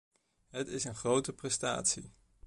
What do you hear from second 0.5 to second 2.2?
is een grote prestatie.